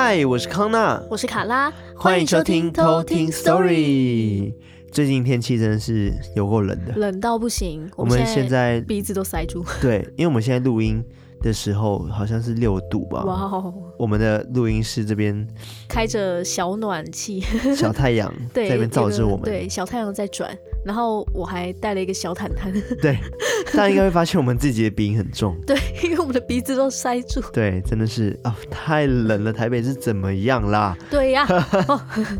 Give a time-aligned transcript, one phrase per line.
[0.00, 4.54] 嗨，我是康娜，我是卡拉，欢迎收听偷听 Story。
[4.92, 7.90] 最近天气真的是有够冷的，冷到不行。
[7.96, 9.64] 我们现在鼻子都塞住。
[9.80, 11.04] 对，因为我们现在录音
[11.42, 13.24] 的时候好像是六度吧。
[13.24, 13.74] 哇哦！
[13.98, 15.46] 我们的录音室这边
[15.88, 17.40] 开着小暖气，
[17.76, 19.42] 小太阳 在那边照着我们。
[19.42, 20.56] 对，小太阳在转。
[20.84, 22.72] 然后我还带了一个小毯毯。
[23.02, 23.18] 对，
[23.66, 25.56] 大家应该会发现我们自己的鼻音很重。
[25.66, 27.40] 对，因为我们的鼻子都塞住。
[27.52, 29.52] 对，真的是啊、哦，太冷了。
[29.52, 30.96] 台北是怎么样啦？
[31.10, 31.46] 对呀。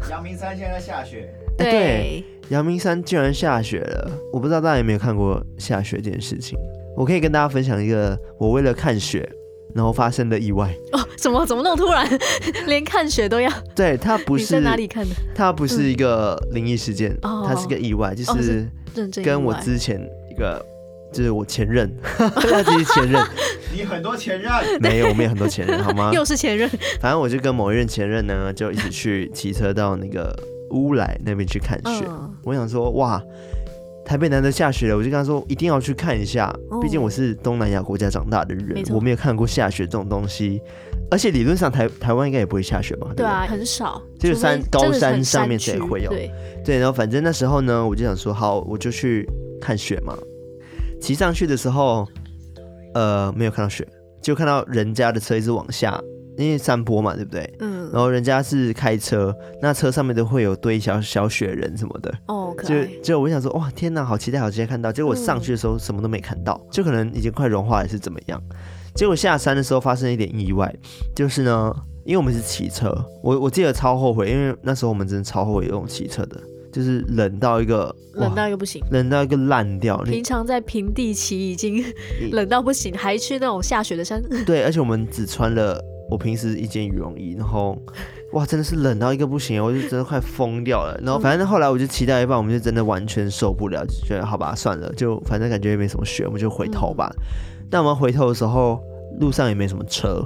[0.09, 1.29] 阳明山现在在下雪。
[1.59, 4.11] 对，阳明山居然下雪了。
[4.33, 6.57] 我不知道大家有没有看过下雪这件事情。
[6.99, 9.27] 我可以跟大家分享一个我为了看雪
[9.73, 10.75] 然后发生的意外。
[10.93, 12.05] 哦，怎么怎么那么突然？
[12.67, 13.49] 连看雪都要？
[13.77, 15.15] 对，它不是在哪里看的？
[15.33, 18.67] 它不是一个灵异事件，嗯、它是个意外，就是
[19.23, 20.61] 跟我之前一个，
[21.13, 23.25] 就是我前任， 他自己前任。
[23.73, 24.51] 你很多前任？
[24.81, 26.11] 没有，我们有很多前任，好吗？
[26.13, 26.69] 又是前任。
[27.01, 30.35] 反正我就跟某一任前任呢，就一起去骑车到那个
[30.71, 32.05] 乌来那边去看雪。
[32.09, 33.23] 嗯、我想说，哇。
[34.09, 36.51] 台北难得下雪了，我就跟他说一定要去看一下。
[36.81, 40.63] 毕竟我是东南亚国家长大的人，没我没有看过下雪这种东西。
[41.11, 43.13] 而且理论上台台湾应该也不会下雪吧？
[43.15, 46.09] 对啊，很少，就是山高山上面才会有。
[46.09, 46.31] 对
[46.65, 49.29] 对，然后反正那时候呢，我就想说好，我就去
[49.61, 50.17] 看雪嘛。
[51.03, 52.09] 骑上去的时候，
[52.95, 53.87] 呃，没有看到雪，
[54.23, 56.03] 就看到人家的车一直往下。
[56.39, 57.55] 因为山坡嘛，对不对？
[57.59, 57.78] 嗯。
[57.93, 62.15] 然后人家是开车，那车上面都会有堆小小雪人什么的。
[62.27, 64.93] 哦，就就我想说，哇，天哪，好期待，好期待看到。
[64.93, 68.43] 结果我上去的时候什么都没看到，嗯、就可能已经快融化还是怎么样。
[68.95, 70.75] 结果下山的时候发生一点意外，
[71.15, 76.41] 就是呢，因为我们是骑车，我我记得超后悔，因为那时候我们真的超后悔用骑车的，
[76.73, 79.97] 就是冷到一个冷到一个不行，冷到一个烂掉。
[80.05, 81.85] 平常在平地骑已经
[82.33, 84.23] 冷到不行，还去那种下雪的山。
[84.45, 85.81] 对，而且我们只穿了。
[86.11, 87.77] 我平时一件羽绒衣，然后
[88.33, 90.99] 哇，真的是冷到一个不行，我就真的快疯掉了。
[91.03, 97.15] 然后反正后来我就骑到一半，我们就真的完全受不了，就觉得好吧，算了，就反正感觉也没什么雪，我们就回头吧。
[97.71, 98.81] 但我们回头的时候，
[99.21, 100.25] 路上也没什么车，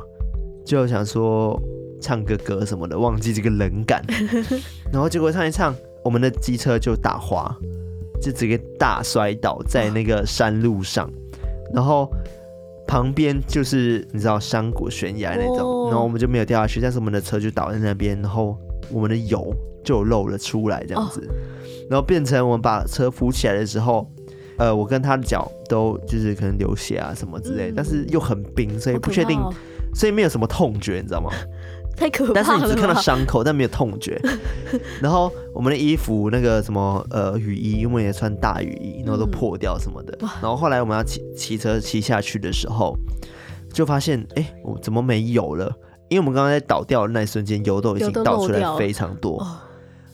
[0.65, 1.61] 就想说
[2.01, 4.05] 唱个歌什么的，忘记这个冷感。
[4.93, 7.53] 然后结果唱一唱，我们的机车就打滑，
[8.21, 11.11] 就直接大摔倒在那个山路上，
[11.75, 12.09] 然后。
[12.87, 15.91] 旁边就是你知道山谷悬崖那种，oh.
[15.91, 18.57] 然后我们就没有掉下去，但是我们的车就倒在那边，然后
[18.91, 19.55] 我们的油
[19.85, 21.91] 就漏了出来这样子，oh.
[21.91, 24.11] 然后变成我们把车扶起来的时候，
[24.59, 29.41] 呃，我跟他的脚都就是可能流血啊什么之类，嗯、但是又很冰，所以不确定，
[29.95, 31.31] 所以没有什么痛觉，你知道吗？
[31.97, 32.35] 太可怕了！
[32.35, 34.21] 但是你只看到伤口，但没有痛觉。
[35.01, 40.17] 然后我们的衣服那个什么呃雨衣，因为也穿大雨衣，然后都破掉什么的。
[40.23, 42.97] 嗯、然后后来我们要骑骑车骑下去的时候，
[43.73, 45.73] 就发现哎，我怎么没油了？
[46.09, 49.43] 因为我们刚刚在倒掉的那一瞬间，油都已经倒出来非常多，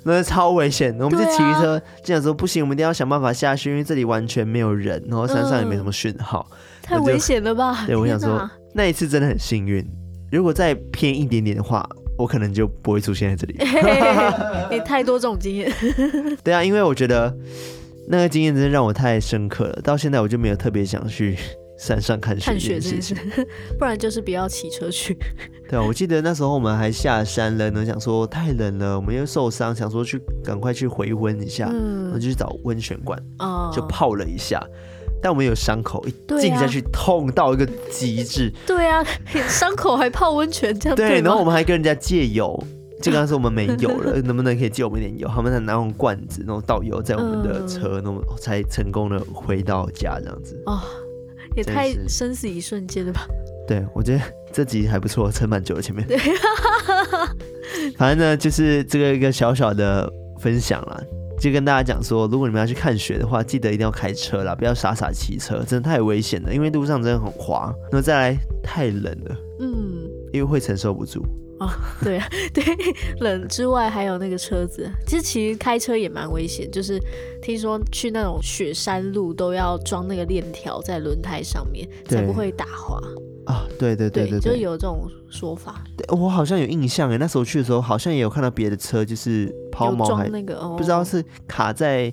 [0.05, 0.95] 那超危险。
[1.00, 7.84] 我们就骑车，这样说不行，我们一定要想办法下去，因为这里完全没有人，然后山上也没什么讯号，嗯、太危险了吧？
[7.87, 9.84] 对，我想说那一次真的很幸运。
[10.31, 13.56] 如果再偏一点点的话，我可能就不会出现在这里。
[14.71, 15.72] 你太多这种经验。
[16.44, 17.34] 对啊，因为我觉得
[18.09, 21.37] 那个经验真的让我太深刻了，到现在我就没有特别想去
[21.78, 22.44] 山上看雪。
[22.44, 23.15] 看雪，
[23.78, 25.16] 不然就是不要骑车去。
[25.69, 34.60] 对啊，我记得那时候我们还下山了呢，想说太冷了，我们又受伤，想说去赶快去回温一下，嗯、然后就去找温泉馆，哦、就泡了一下。
[35.23, 38.53] 但我们有伤口，一进下去痛到一个极致。
[38.67, 39.05] 对啊，
[39.49, 40.97] 伤口还泡温泉这样。
[40.97, 42.56] 对，然后我们还跟人家借油，
[43.03, 45.28] 就刚刚说我们没有了， 能不能可以借我们点油？
[45.28, 50.61] 他们才拿用罐子，然后倒油在我们的车，那么才成功的回到家这样子。
[50.67, 50.81] 哦，
[51.57, 53.27] 也太生死一瞬间了吧？
[53.67, 56.07] 对，我觉得这集还不错，撑蛮久了前面。
[56.07, 56.17] 对，
[57.99, 61.03] 反正呢，就是这个一个小小的分享啦。
[61.41, 67.72] 就跟大家讲说，如果你们要去看雪的话，记得一定要开车啦，不要傻傻骑车，真的太危险了，因为路上真的很滑。
[67.92, 71.24] 那再来，太冷了，嗯，因为会承受不住。
[71.60, 71.68] 哦，
[72.04, 72.63] 对啊，对，
[73.21, 77.01] 冷之外还有那个车子，其实其实开车也蛮危险，就是
[77.42, 83.01] 听说去那种雪山路都要装那个链条在轮胎上面，才不会打滑。
[83.48, 85.83] 啊，对对对对，对，就是有这种说法。
[85.97, 92.12] 对，我好像有印象诶，那时候去的时候，好像也有看到别的车，就是抛锚还那个，哦、不知道是卡在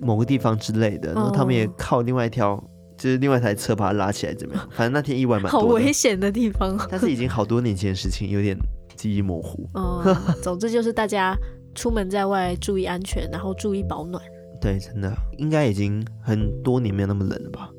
[0.00, 2.62] 某个地方之类的，然后他们也靠另外一条，
[2.98, 4.68] 就是另外一台车把它拉起来，怎么样？
[4.72, 5.60] 反正那天意外蛮多。
[5.62, 6.78] 好危险的地方。
[6.90, 8.54] 但是已经好多年前的事情，有点
[8.94, 9.66] 记忆模糊。
[9.72, 11.34] 嗯， 总之就是大家
[11.74, 14.22] 出门在外注意安全，然后注意保暖。
[14.60, 17.70] 对，真的应该已经很多年没有那么冷了吧？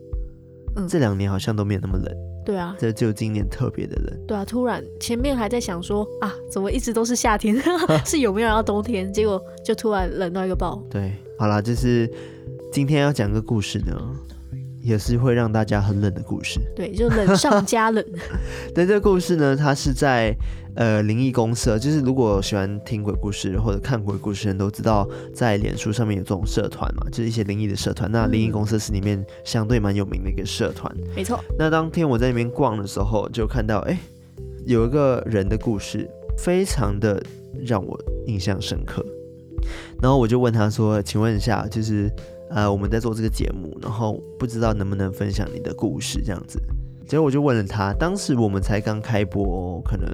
[0.78, 2.12] 嗯，这两年好像都没有那么冷。
[2.48, 4.18] 对啊，这就今年特别的冷。
[4.26, 7.62] 对啊，突然前面还在想说啊，怎么一直都是夏天，
[8.08, 9.12] 是有没有要冬天？
[9.12, 10.82] 结果就突然冷到一个爆。
[10.90, 12.10] 对，好啦，就是
[12.72, 13.94] 今天要讲个故事呢，
[14.80, 16.62] 也是会让大家很冷的故事。
[16.74, 18.02] 对，就冷上加冷。
[18.74, 20.34] 但这个故事呢，它是在
[20.78, 28.10] 呃灵异公社，就是如果喜欢听鬼故事或者看鬼故事的人都知道，在脸书上面有这种社团嘛，就是一些灵异的社团。
[28.10, 30.96] 那灵异公社是里面相对蛮有名的一个社团。
[31.16, 31.44] 没错。
[31.60, 34.00] 那当天我在那边逛的时候，就看到哎、欸，
[34.66, 37.22] 有一个人的故事，非常的
[37.66, 39.06] 让我印象深刻。
[40.02, 42.10] 然后我就问他说：“请问一下，就是。”
[42.50, 46.58] 呃，我们在做这个节目，然后不知道能不能分享你的故事这样子。
[47.06, 50.08] 结果我就问了他，当时我们才刚开播，可能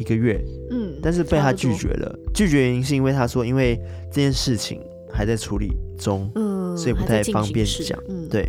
[0.00, 2.18] 一个月，嗯，但是被他拒绝了。
[2.34, 3.78] 拒绝原因是因为他说，因为
[4.10, 4.80] 这件事情
[5.12, 8.48] 还在处理中，嗯，所以不太方便讲，嗯，对。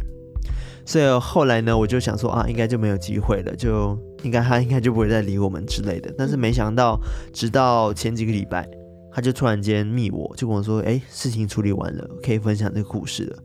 [0.85, 6.13] 所以后来呢，我就想说啊，应该就没有机会了，就应该他应该就不会再理我们之类的。
[6.17, 6.99] 但是没想到，
[7.33, 8.67] 直到前几个礼拜。
[9.13, 13.37] 他就突然间密我，就跟我说：“哎、欸，事情处理完了，可以分享这个故事了。”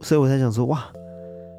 [0.00, 0.88] 所以我才想说：“哇，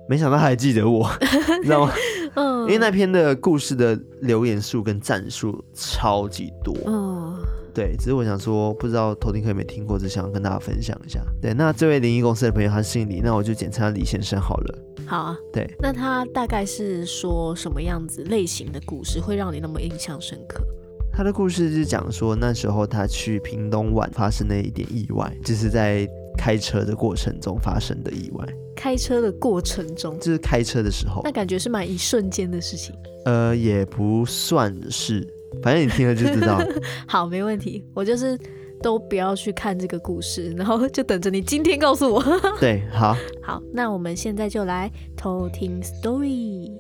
[0.09, 1.07] 没想到他还记得我，
[1.61, 1.94] 你知道吗？
[2.33, 6.75] 嗯，因为那篇的故事的留言数跟赞数超级多。
[6.88, 7.38] 嗯，
[7.75, 11.21] 对，只是我想说，不知道头听客有没有听过，只想跟大家分享一下。
[11.39, 14.79] 对，那这位灵异公司的朋友，他姓李，那我就简称他李先生好了。
[15.06, 20.63] 好啊，对，那他大概是说什么样子类型的故事，会让你那么印象深刻？
[21.12, 26.07] 他的故事是讲说，那时候他去屏东玩，发生了一点意外，就是在
[26.39, 28.47] 开车的过程中发生的意外。
[28.74, 32.95] 开车的过程中，就是开车的时候，那感觉是蛮一瞬间的事情。
[33.25, 35.27] 呃，也不算是，
[35.62, 36.57] 反正你听了就知道。
[37.06, 38.39] 好，没问题，我就是
[38.81, 42.24] 都不要去看这个故事，然后就等着你今天告诉我。
[42.57, 43.13] 对，好，
[43.44, 46.71] 好，那我们现在就来偷听 story。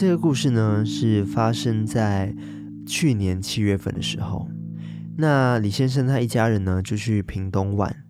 [0.00, 2.32] 这个故事呢，是发生在
[2.86, 4.48] 去年七月份的时候。
[5.16, 8.04] 那李先生他一家人呢，就去屏东玩。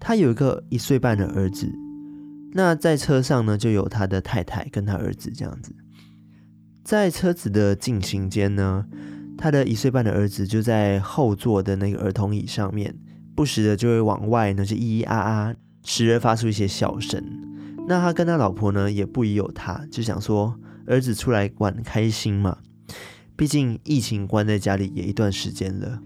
[0.00, 1.72] 他有一个一岁半的儿子。
[2.52, 5.72] 那在车上呢，就有他的太太跟他儿子这样子。
[6.82, 8.86] 在车子的进行间呢，
[9.38, 12.92] 他的一岁半的儿子就在后座的那个儿童椅上面，
[13.36, 15.54] 不时的就会往外呢就咿咿啊啊，
[15.84, 17.22] 时而发出一些笑声。
[17.86, 20.58] 那他跟他老婆呢，也不疑有他，就想说。
[20.90, 22.58] 儿子出来玩开心嘛？
[23.36, 26.02] 毕竟疫情关在家里也一段时间了。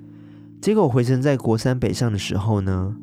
[0.61, 2.95] 结果回程在国三北上的时候呢，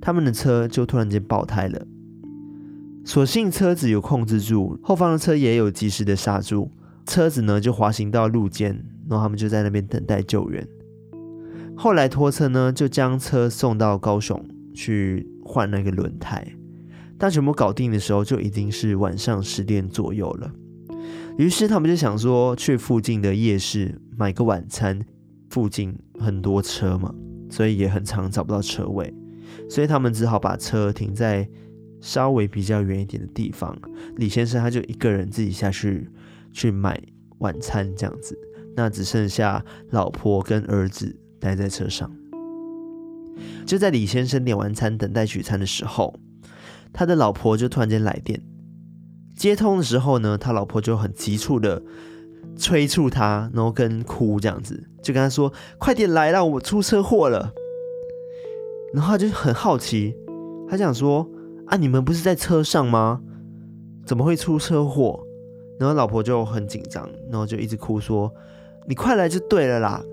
[0.00, 1.86] 他们的车就突然间爆胎了。
[3.04, 6.70] 所幸车子有控制住，后方的车也有及时的刹住，
[7.04, 10.66] 车子呢就滑行到路肩，然后他们就在那边等待救援。
[11.76, 14.42] 后来拖车呢就将车送到高雄
[14.72, 16.46] 去换那个轮胎。
[17.18, 20.50] 当全部搞定的时候，就已经是晚上十点左右了。
[21.38, 25.00] 于是他们就想说，去附近的夜市买个晚餐。
[25.50, 27.14] 附近很多车嘛，
[27.50, 29.12] 所以也很常找不到车位，
[29.68, 31.46] 所以他们只好把车停在
[32.00, 33.78] 稍微比较远一点的地方。
[34.16, 36.08] 李先生他就一个人自己下去
[36.54, 36.98] 去买
[37.40, 38.34] 晚餐这样子，
[38.74, 42.10] 那只剩下老婆跟儿子待在车上。
[43.66, 46.18] 就在李先生点完餐等待取餐的时候，
[46.94, 48.42] 他的老婆就突然间来电。
[49.36, 51.82] 接通的时候呢，他老婆就很急促的
[52.56, 57.52] 催促他，然后跟哭这样子，就跟他说：“快点来啦，我出车祸了。”
[58.94, 60.14] 然后他就很好奇，
[60.68, 61.28] 他想说
[61.66, 63.20] ：“啊，你们不是在车上吗？
[64.04, 65.18] 怎么会出车祸？”
[65.80, 68.30] 然后老婆就很紧张，然后就一直哭说
[68.86, 70.04] ：“你快来就对了啦。”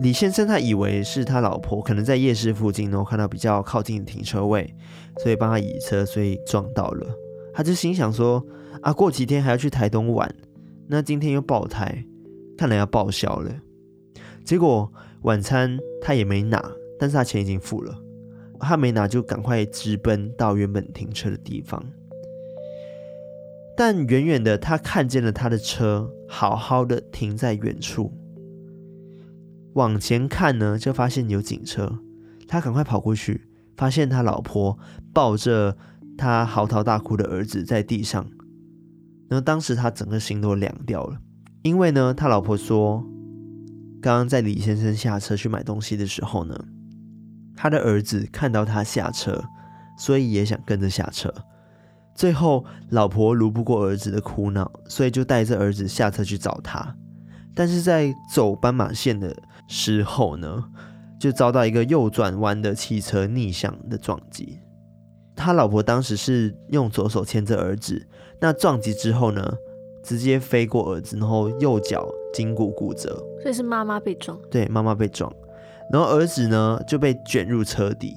[0.00, 4.74] 李先生他以为是他老婆可能在夜市附近，然后看到比较靠近的停车位，
[5.18, 7.06] 所以帮他移车，所以撞到了。
[7.52, 8.42] 他就心想说：
[8.80, 10.34] 啊，过几天还要去台东玩，
[10.88, 12.02] 那今天又爆胎，
[12.56, 13.52] 看来要报销了。
[14.42, 14.90] 结果
[15.22, 17.94] 晚餐他也没拿，但是他钱已经付了，
[18.58, 21.84] 他没拿就赶快直奔到原本停车的地方。
[23.76, 28.10] 但远远的他看见了他的车好好的停在远处。
[29.74, 32.00] 往前看呢，就发现有警车，
[32.48, 34.78] 他赶快跑过去，发现他老婆
[35.12, 35.76] 抱着
[36.18, 38.26] 他嚎啕大哭的儿子在地上。
[39.28, 41.18] 然后当时他整个心都凉掉了，
[41.62, 43.04] 因为呢，他老婆说，
[44.02, 46.64] 刚刚在李先生下车去买东西的时候呢，
[47.54, 49.44] 他的儿子看到他下车，
[49.96, 51.32] 所以也想跟着下车。
[52.12, 56.96] 最后，老婆如不过儿子的哭闹，所以就带着儿子下车去找他。
[57.54, 59.34] 但是在走斑马线的
[59.72, 60.64] 时候呢，
[61.16, 64.58] 就遭到一个右转弯的汽车逆向的撞击。
[65.36, 68.04] 他老婆当时是用左手牵着儿子，
[68.40, 69.54] 那撞击之后呢，
[70.02, 73.14] 直接飞过儿子，然后右脚筋骨骨折。
[73.40, 74.36] 所以是妈妈被撞。
[74.50, 75.32] 对，妈妈被撞，
[75.92, 78.16] 然后儿子呢就被卷入车底。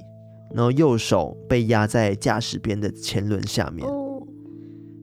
[0.52, 3.88] 然后右手被压在驾驶边的前轮下面，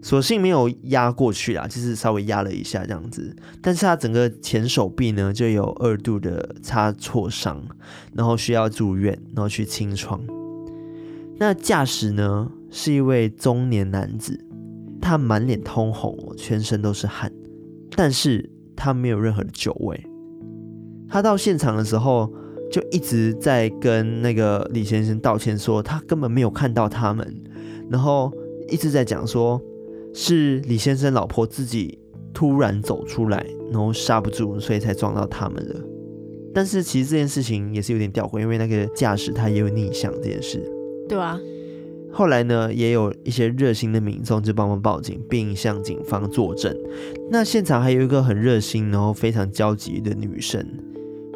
[0.02, 3.36] 所幸没有压过去啦，就是稍微压了一下这样子。
[3.62, 7.64] 但是他整个前手臂呢就有二度的擦挫伤，
[8.14, 10.20] 然后需要住院，然后去清创。
[11.38, 14.44] 那驾驶呢是一位中年男子，
[15.00, 17.32] 他满脸通红，全身都是汗，
[17.96, 20.04] 但是他没有任何的酒味。
[21.10, 22.32] 他到现场的时候，
[22.72, 27.44] 就一直在跟那个李先生道歉，说他根本没有看到他们，
[27.90, 28.32] 然后
[28.70, 29.62] 一直在讲说
[30.14, 31.98] 是李先生老婆自己
[32.34, 35.76] 突然走出来，然后刹不住，所以才撞到他们了。
[36.54, 40.62] 但是其实这件事情也是有点吊诡，因为那个驾驶他也有逆向这件事，
[41.08, 41.40] 对啊。
[42.14, 46.76] 后来呢，也有一些热心的民众就帮忙报警，并向警方作证。
[47.30, 50.66] 那现场还有一个很热心，然后非常焦急的女生。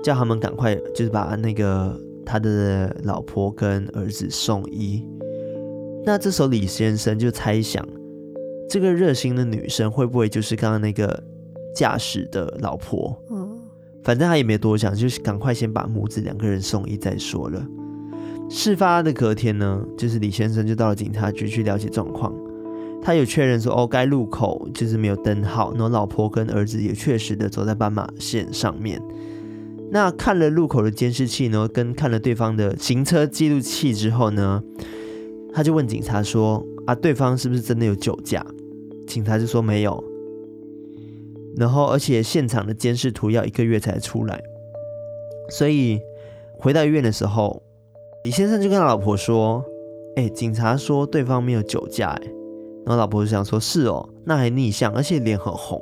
[0.03, 5.03] 叫他们赶快，就是把那个他的老婆跟儿子送医。
[6.05, 7.83] 那这时候李先生就猜想，
[8.69, 11.23] 这个热心的女生会不会就是刚刚那个
[11.75, 13.17] 驾驶的老婆？
[13.29, 13.57] 嗯，
[14.03, 17.65] 反正他也没多想，就是赶快先把母子两个人送医再说了。
[18.49, 22.33] 事发的隔天呢，就是李先生就到了警察局去了解状况。
[23.01, 29.01] 他有确认说，哦，该路口就是没有灯号，然后老婆跟儿子也确实的走在斑马线上面。
[29.91, 34.63] 那看了路口的监视器呢，跟看了对方的行车记录器之后呢，
[35.53, 38.45] 他就问警察说：“啊，对方是不是真的有酒驾？”
[39.07, 40.03] 警察就说没有。
[41.57, 44.43] 然后，而且现场的监视图要一个月才出来，
[45.49, 45.99] 所以
[46.59, 47.63] 回到医院的时候，
[48.25, 49.63] 李先生就跟他老婆说
[50.17, 52.27] ：“哎，警察说对方没有酒驾。”哎，
[52.85, 55.81] 然后老婆就想说：“是哦，那还逆向，而且脸很红，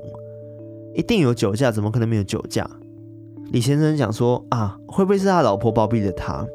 [0.93, 2.69] 一定有酒驾，怎么可能没有酒驾？”
[3.51, 6.45] 李先生讲说啊，会不会是他老婆包庇了他？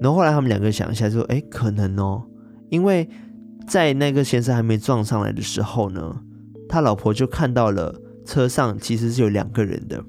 [0.00, 2.22] 然后后来他们两个想一下说，哎，可能哦，
[2.68, 3.08] 因为
[3.66, 6.20] 在那个先生还没撞上来的时候呢，
[6.68, 7.94] 他老婆就看到了
[8.24, 10.02] 车上其实是有两个人的，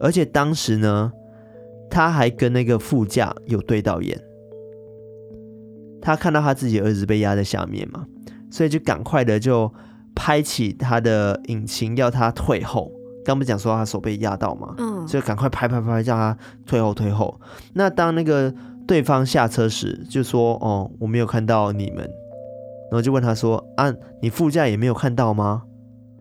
[0.00, 1.12] 而且当时呢，
[1.90, 4.20] 他还跟那个副驾有对到眼，
[6.00, 8.06] 他看到他自己儿子被压在下面嘛，
[8.50, 9.72] 所以就赶快的就
[10.14, 12.90] 拍起他的引擎，要他退后。
[13.24, 14.74] 刚不讲说他手被压到嘛？
[14.78, 17.40] 嗯，所以赶快拍拍拍，叫他退后退后。
[17.74, 18.54] 那当那个
[18.86, 22.08] 对方下车时，就说：“哦，我没有看到你们。”
[22.90, 25.62] 然后就问他说：“啊，你副驾也没有看到吗？”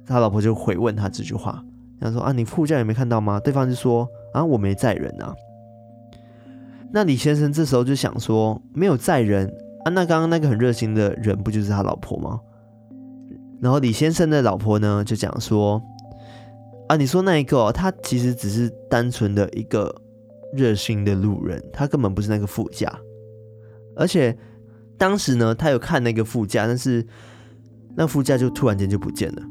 [0.06, 1.64] 他老婆就回问他这句话，
[2.00, 5.34] 他说：“啊，你副驾也没看到吗？”对方就说：“啊，我没载人啊。”
[6.92, 9.48] 那李先生这时候就想说：“没有载人
[9.86, 12.40] 啊，那刚刚那个很热心的人不就是他老婆吗？”
[13.62, 15.82] 然后李先生的老婆呢就讲说。
[16.88, 19.92] 啊，你说那一个哦，他其实只是单纯的一个
[20.54, 22.88] 热心的路人，他根本不是那个副驾。
[23.96, 24.38] 而且
[24.98, 27.06] 当时呢，他有看那个副驾，但是
[27.96, 29.42] 那副驾就突然间就不见了。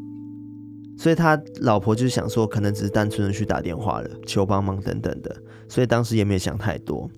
[0.97, 5.37] 所以他老婆就想说，可能只是单纯的去打电话了，求帮忙等等的。
[5.69, 7.11] 所以当时也没有想太多。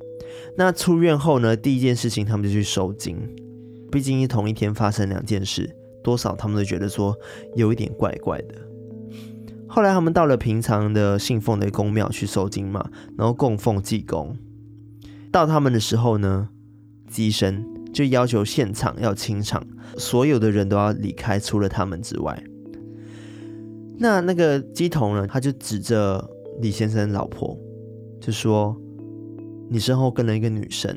[0.56, 3.18] 那出院后呢，第一件事情他们就去收金，
[3.92, 5.70] 毕竟是同一天发生两件事，
[6.02, 7.14] 多少他们都觉得说
[7.54, 8.54] 有一点怪怪的。
[9.68, 14.34] 后来他们到了平常的信奉的宫庙去收金嘛，然后供奉济公。
[15.30, 16.48] 到他们的时候呢，
[17.10, 17.62] 乩身
[17.96, 22.44] 就要求现场要清场，所有的人都要离开，除了他们之外。
[23.96, 26.22] 那那个乩童呢，他就指着
[26.60, 27.58] 李先生老婆，
[28.20, 28.76] 就说
[29.70, 30.94] ：“你身后跟了一个女生，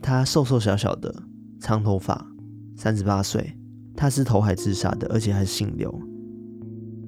[0.00, 1.14] 她瘦瘦小小的，
[1.60, 2.26] 长头发，
[2.74, 3.52] 三十八岁，
[3.94, 5.94] 她是投海自杀的，而且还是姓刘。”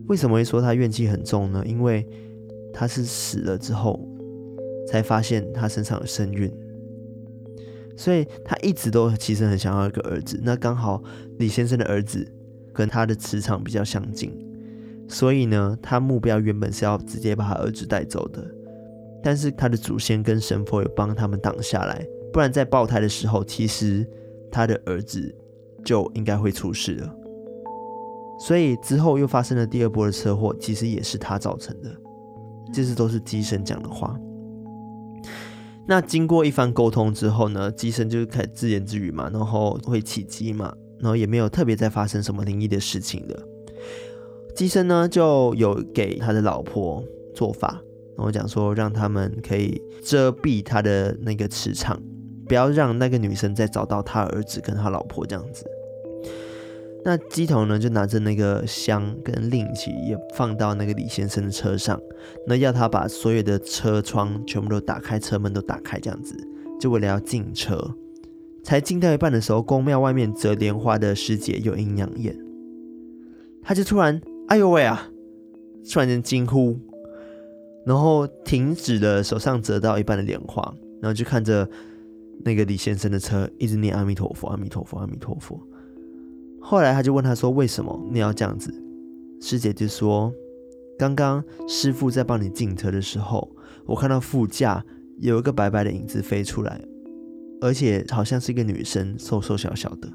[0.09, 1.64] 为什么会说她怨气很重呢？
[1.66, 2.07] 因为
[2.71, 3.99] 她是死了之后
[4.87, 6.52] 才发现他身上有身孕，
[8.00, 10.40] 所以他一直都其实很想要一个儿子。
[10.42, 11.02] 那刚好
[11.38, 12.26] 李先生的儿子
[12.73, 14.33] 跟他的磁场比较相近，
[15.07, 18.42] 所以呢，他目标原本是要直接把他儿子带走的，
[19.23, 22.02] 但是他的祖先跟神佛有帮他们挡下来，
[22.33, 24.09] 不然在爆胎的时候，其实
[24.50, 25.35] 他的儿子
[25.85, 27.16] 就应该会出事了。
[28.38, 31.95] 所以之后又发生了第二波的车祸，其实也是他造成的，
[32.73, 34.19] 这是都是乩身讲的话。
[35.90, 43.37] 那经过一番沟通之后呢，机身就开始自言自语嘛，然后会起机嘛，然后也没有特别再发生什么灵异的事情的。
[44.54, 47.02] 机身呢就有给他的老婆
[47.35, 47.82] 做法，
[48.16, 52.00] 然后讲说让他们可以遮蔽他的那个磁场，
[52.47, 55.66] 不要让那个女生再找到他儿子跟他老婆这样子。
[57.04, 61.99] 那乩童呢，就拿着那个香跟令旗，也放到那个李先生的车上，
[62.47, 66.37] 那要他把所有的车窗全部都打开，车门都打开，这样子，
[66.78, 67.95] 就为了要进车。
[68.62, 72.37] 才进到一半的时候，宫庙外面折莲花的师姐有阴阳眼，
[73.62, 75.09] 他就突然，哎呦喂啊！
[75.90, 76.78] 突然间惊呼，
[77.87, 80.62] 然后停止了手上折到一半的莲花，
[81.00, 81.66] 然后就看着
[82.45, 85.59] 那个李先生的车，一直念阿弥陀佛，阿弥陀佛，阿弥陀佛。
[86.61, 88.73] 后来他就问他说：“为什么你要这样子？”
[89.40, 90.33] 师姐就说
[90.99, 93.50] ：“刚刚师父在帮你进车的时候，
[93.87, 94.85] 我看到副驾
[95.19, 96.81] 有一个白白的影子飞出来，
[97.61, 100.09] 而且好像是一个女生，瘦瘦小小的。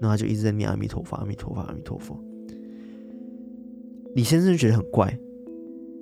[0.00, 2.18] 然后他就一直在念阿弥陀佛，阿弥陀佛，阿弥陀佛。”
[4.16, 5.18] 李先生觉得很怪，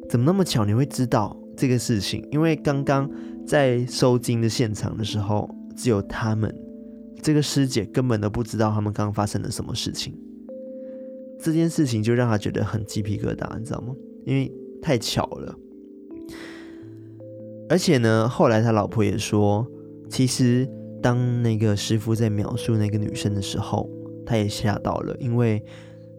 [0.08, 2.26] 怎么那么巧你会知道这个事情？
[2.30, 3.10] 因为刚刚
[3.44, 6.54] 在收金的现场的时候，只有他们。
[7.24, 10.14] 这个师姐根本都不知道他们刚刚发生了什么事情，
[11.40, 13.94] 这件事情就让他觉得很鸡皮疙瘩，你知道吗？
[14.26, 14.52] 因为
[14.82, 15.58] 太巧了。
[17.66, 19.66] 而且呢，后来他老婆也说，
[20.10, 20.68] 其实
[21.02, 23.88] 当那个师傅在描述那个女生的时候，
[24.26, 25.64] 他也吓到了，因为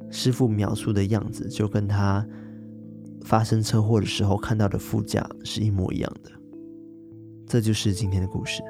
[0.09, 2.27] 师傅描述的样子就跟他
[3.21, 6.31] 发生车祸的时候看到的副驾是一模一样的。
[7.45, 8.63] 这就是今天的故事。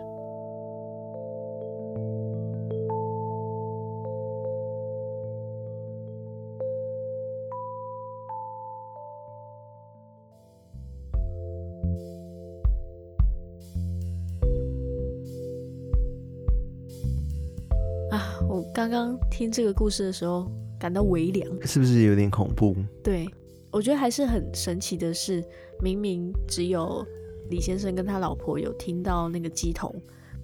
[18.88, 20.48] 刚刚听这个故事的时候，
[20.80, 22.76] 感到微凉，是不是有点恐怖？
[23.04, 23.28] 对，
[23.72, 25.44] 我觉得还是很神奇的是，
[25.82, 27.04] 明明只有
[27.50, 29.92] 李先生跟他老婆有听到那个乩童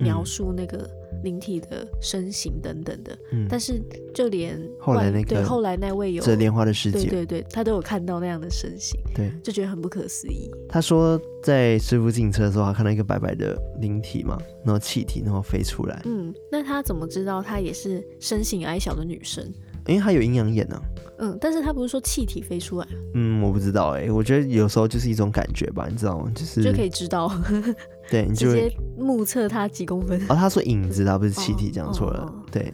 [0.01, 0.89] 描述那个
[1.23, 3.81] 灵体的身形等等的，嗯、但是
[4.13, 10.49] 就连后来那个对后来那位有折莲花的师姐，对对对，他都有看到那样的身形，对，就觉得很不可思议。
[10.67, 19.43] 他说在师傅进车的时候，他看到一个白白的灵体嘛，然后气体然后飞出来，嗯，那他怎么知道她也是身形矮小的女生？
[19.87, 20.81] 因为他有阴阳眼呢、啊。
[21.23, 22.87] 嗯，但是他不是说气体飞出来？
[23.13, 26.31] 嗯，我不知道哎、欸，我觉得有时候就是一种感觉吧，你知道吗？
[26.35, 27.31] 就是就可以知道，
[28.11, 30.21] 对，你就直接目测他几公分。
[30.27, 32.31] 哦，他说影子，他不是气体，讲错了。
[32.51, 32.71] 对，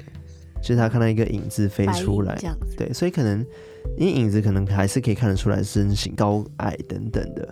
[0.62, 2.76] 就是他看到一个影子飞出来，这样子。
[2.76, 3.46] 对，所以可能
[3.98, 7.48] 因为影子可能还是可以看得出来身形高矮等等的，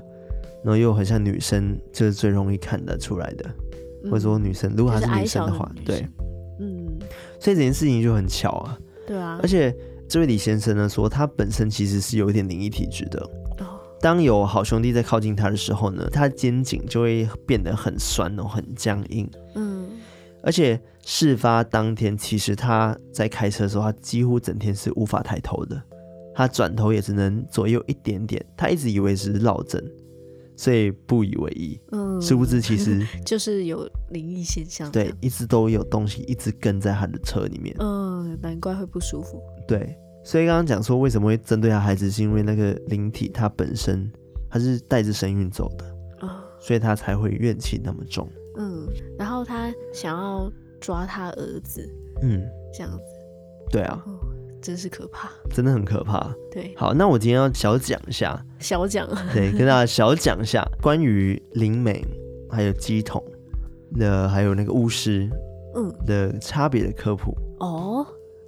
[0.64, 3.46] 然后又很像女生，就是最容易看得出来的。
[4.04, 6.08] 嗯、或者说女生，如果她是女生的话，的对，
[6.60, 7.00] 嗯，
[7.40, 8.78] 所以这件事情就很巧啊。
[9.06, 9.72] 对啊，而且。
[10.08, 13.28] 这位李先生呢说，他本身其实是有一点灵异体质的。
[14.06, 19.28] 当有好兄弟在靠近他的时候呢，他的肩颈就会变得很酸哦，很僵硬。
[19.56, 19.90] 嗯，
[20.44, 25.82] 而且事发当天，其实他在开车的时候，他几乎整天是无法抬头的，
[26.36, 28.46] 他转头也只能左右一点点。
[28.56, 29.84] 他一直以为是落枕，
[30.56, 31.82] 所以不以为意。
[31.92, 34.92] 嗯，殊不知其实 就是有灵异现象。
[34.92, 37.76] 对，一直都有东西一直跟在他的车里面。
[37.80, 39.42] 嗯，难怪会不舒服。
[39.68, 44.12] 对，所以刚刚讲说为什么会针对他孩子，是因为那个灵体他本身
[44.50, 45.86] 他是带着神韵走的
[46.60, 48.28] 所以他才会怨气那么重。
[48.58, 48.88] 嗯，
[49.20, 51.88] 然后他想要抓他儿子，
[52.24, 52.42] 嗯，
[52.74, 53.04] 这样子。
[53.70, 54.18] 对啊、哦，
[54.64, 56.34] 真是可怕，真的很可怕。
[56.52, 62.04] 对，好，那我今天要小讲一下，小讲，对，跟大家小讲一下 关于灵媒
[62.50, 63.24] 还有乩童
[64.00, 65.30] 的，还有那个巫师，
[65.76, 67.38] 嗯的差别的科普。
[67.60, 68.04] 哦。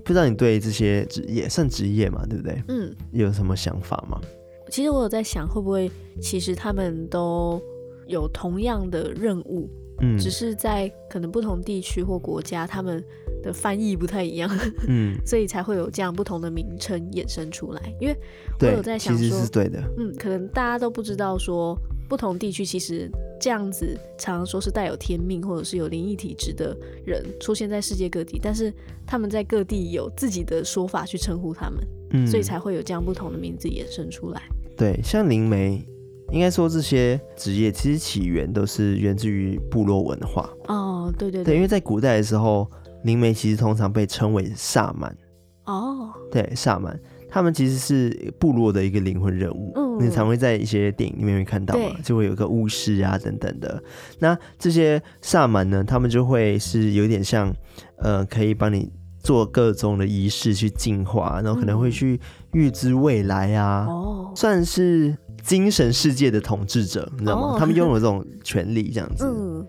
[0.08, 2.26] 不知道你对这些职业算职业嘛？
[2.30, 2.64] 对不对？
[2.70, 4.22] 嗯，有什么想法吗？
[4.70, 5.92] 其实我有在想，会不会
[6.22, 7.62] 其实他们都
[8.08, 13.04] 有同样的任务，嗯，只是在可能不同地区或国家，他们
[13.48, 14.50] 的翻译不太一样，
[14.88, 17.82] 嗯，所以才会有这样不同的名称衍生出来。
[18.00, 18.16] 因为
[18.60, 21.78] 我有在想说，其实是对的，嗯，可能大家都不知道说。
[22.10, 23.86] 不同地区其实这样子，
[24.18, 26.74] 常常说是带有天命或者是有灵异体质的
[27.06, 28.74] 人出现在世界各地，但是
[29.06, 34.42] 他们在各地有自己的说法去称呼他们，嗯，所以才会有这样不同的名字衍生出来。
[34.78, 35.86] 对，像灵媒，
[36.32, 40.50] 应该说这些职业其实起源都是源自于部落文化。
[40.70, 42.66] 哦，对对对，对，因为在古代的时候，
[43.08, 45.16] 灵媒其实通常被称为萨满。
[45.66, 49.72] 哦，对，萨满，他们其实是部落的一个灵魂人物。
[49.76, 49.84] 嗯。
[49.84, 53.82] 哦，你常会在一些电影里面会看到嘛，就会有个巫师啊等等的。
[54.20, 57.52] 那这些萨满呢，他们就会是有点像，
[57.98, 62.20] 呃，可以帮你做各种的仪式去净化，然后可能会去
[62.54, 67.56] 预知未来啊，哦，算是精神世界的统治者，你知道吗？
[67.56, 69.26] 哦他们拥有这种 权利，这样子。
[69.26, 69.66] 嗯，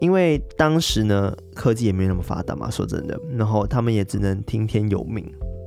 [0.00, 5.24] 因为当时呢，科技也没那么发达嘛，说真的，然后他们也只能听天由命。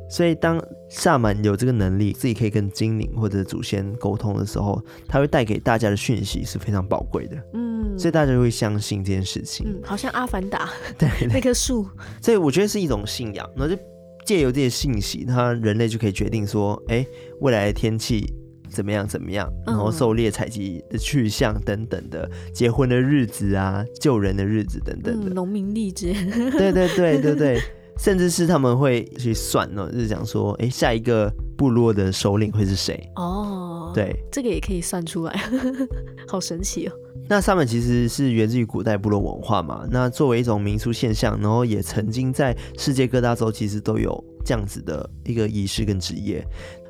[0.09, 7.37] 所以，当萨满有这个能力，自己可以跟精灵或者祖先沟通的时候，他会带给大家的讯息是非常宝贵的。
[7.53, 9.65] 嗯，所以大家就会相信这件事情。
[9.67, 10.69] 嗯，好像阿凡达
[10.99, 11.87] 对，那棵树，
[12.21, 13.81] 所以我觉得是一种信仰，然后就
[14.23, 17.03] 借由这些信息，他人类就可以决定说，哎，
[17.39, 18.31] 未来的天气
[18.73, 26.51] 怎么样怎么样，然后狩猎采集的去向等等的，结婚的日子啊，救人的日子等等的，嗯，农民历之类的。
[26.51, 27.61] 对对对对对。
[27.95, 32.99] 甚至是他们会去算呢，就是讲说，哎，下一个部落的首领会是谁？
[33.15, 35.39] 哦，对，这个也可以算出来，
[36.27, 36.91] 好神奇哦。
[37.29, 44.11] 那萨满其实是源自于古代部落文化嘛，那作为一种民俗现象，然后也曾经在世界各大洲其实都有
[44.43, 46.43] 这样子的一个仪式跟职业，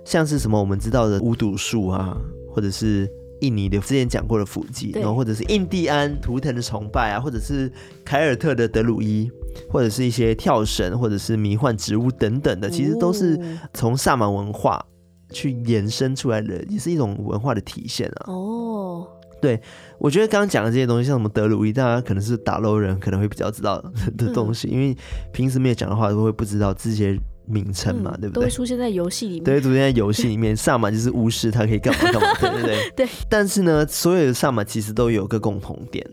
[0.06, 2.18] 像是什么我们知道的巫毒术啊，
[2.50, 3.10] 或者是
[3.42, 7.72] 印尼的之前讲过的伏击，然后或者是印第安图腾的崇拜啊，或者是
[8.06, 9.32] 凯尔特的德鲁伊。
[9.70, 13.40] 或者是一些跳绳，或者是迷幻植物等等的，其实都是
[13.72, 14.84] 从萨满文化
[15.30, 18.34] 去延伸出来的，也是一种文化的体现啊。
[18.34, 19.08] 哦，
[19.40, 19.62] 对，
[20.00, 23.80] 我觉得刚刚讲的这些东西，像什么德鲁伊，大家可能是打漏人可能会比较知道
[24.18, 24.98] 的东西，嗯、因为
[25.32, 28.42] 平时没有讲的话，都会不知道这些名称嘛，嗯、对不对？
[28.42, 30.56] 都会出现在游戏里面，对，出现在游戏里面。
[30.56, 32.92] 萨满就是巫师，他可以干嘛干嘛， 对不对？
[32.96, 33.08] 对。
[33.30, 36.06] 但是呢，所有的萨满其实都有个共同点，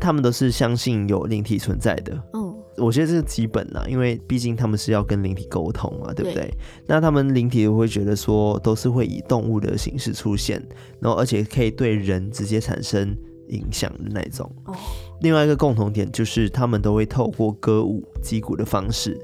[0.00, 2.12] 他们都是相信有灵体存在的。
[2.34, 2.54] 嗯。
[2.76, 6.44] 我觉得这是基本啦，因为毕竟他们是要跟灵体沟通嘛，对不对？
[6.44, 6.54] 对，
[6.86, 10.64] 那他们灵体会觉得说，都是会以动物的形式出现，
[11.00, 13.16] 然后而且可以对人直接产生
[13.48, 14.48] 影响的那种。
[14.66, 14.74] 哦。
[15.22, 19.18] 另外一个共同点就是，他们都会透过歌舞、击鼓的方式，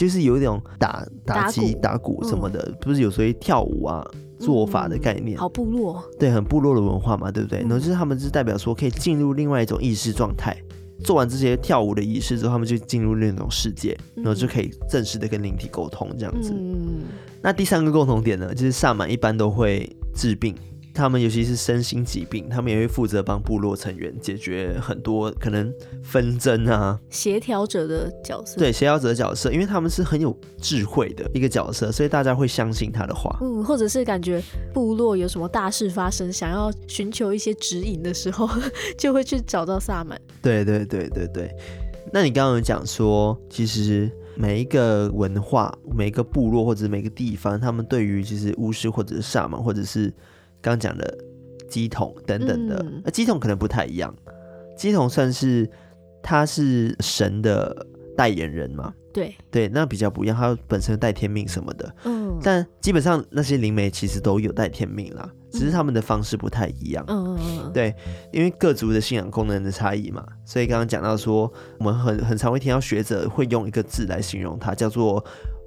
[0.00, 4.02] 就是有一种打打击、打鼓什么的，嗯、不是有时候跳舞啊
[4.38, 5.36] 做法的概念。
[5.36, 6.02] 好部落。
[6.18, 7.58] 对，很部落的文化嘛，对不对？
[7.58, 10.56] 嗯、然后就是他们是代表说，可以进入另外一种意识状态。
[11.04, 16.54] 做完这些跳舞的仪式之后，他们就进入另一种世界，然后就可以正式的跟灵体沟通这样子。
[16.54, 17.02] 嗯，
[17.42, 20.54] 那第三个共同点呢，就是萨满一般都会治病。
[20.92, 25.72] 他们尤其是身心疾病，他们也会负责帮部落成员解决很多可能
[26.02, 28.58] 纷争啊，协调者的角色。
[28.58, 33.38] 对，协调者的角色，因为他们是很有智慧的一个角色，所以大家会相信他的话。
[33.40, 38.48] 嗯，或者是感觉部落有什么大事发生，想要寻求一些指引的时候，
[38.98, 40.20] 就会去找到萨满。
[40.42, 41.50] 对对对对对。
[42.12, 50.12] 那你刚刚有讲说，其实每一个文化、每一个部落或者每个地方，他们对于其实巫师或者是萨满或者是
[50.60, 51.18] 刚讲的
[51.68, 54.14] 鸡桶等等的，呃、嗯，乩童可能不太一样。
[54.76, 55.68] 鸡桶算是
[56.22, 58.92] 他是神的代言人嘛？
[59.12, 61.94] 对对，那比较不一样，他本身带天命什么的。
[62.04, 67.04] 嗯，但基本上那些灵媒其实都有带天命啦，只是他们的方式不太一样。
[67.08, 67.94] 嗯嗯嗯，对，
[68.32, 75.24] 因为各族的信仰功能的差异嘛，所以刚刚讲到说，我们很很常会听到学者会用一个字来形容它，叫做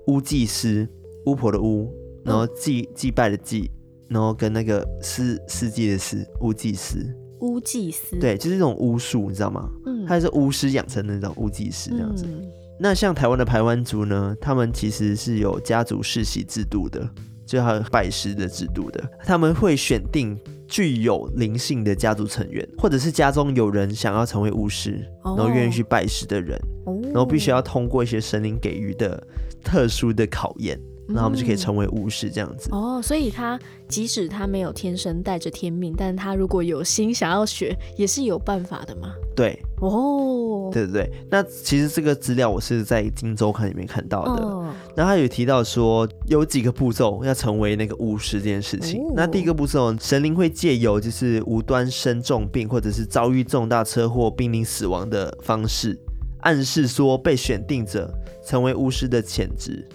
[0.07, 0.87] 巫祭师，
[1.25, 3.69] 巫婆的巫，然后祭祭拜的祭。
[4.13, 7.03] 然后跟那个司司机的司巫祭司，
[7.41, 9.67] 巫祭司，对，就是这种巫术，你知道吗？
[9.87, 12.25] 嗯，他是巫师养成的那种巫祭司这样子。
[12.27, 12.45] 嗯、
[12.79, 17.09] 那像台湾的排湾族呢，他们其实是有家族世袭制度的，
[17.45, 19.03] 就还有拜师的制度的。
[19.25, 29.21] 他们会选定具有灵性的家族成员，或者是家中有人想要成为巫师，然后愿意去拜师的人，哦、然后必须要通过一些神灵给予的
[29.63, 30.79] 特殊的考验。
[31.07, 39.13] 那我们就可以成为巫师这样子、嗯、哦，所以他即使他没有天生带着天命，但他如果有心想要学，也是有办法的嘛。
[39.35, 41.11] 对，哦，对对对。
[41.29, 44.43] 那其实这个资料我是在《金周刊》里面看到的。
[44.43, 49.03] 哦、那他有提到说有几个步骤要成为那个巫师这件事情。
[49.03, 55.99] 哦、那第一个步骤，神灵会借由就是无端生重病，或者是遭遇重大车祸、濒临死亡的方式，
[56.41, 58.13] 暗示说被选定者
[58.45, 59.85] 成为巫师的潜质。